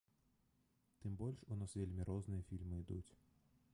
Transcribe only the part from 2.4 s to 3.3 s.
фільмы ідуць.